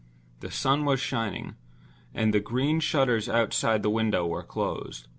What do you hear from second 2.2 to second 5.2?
the green shutters outside the window were closed.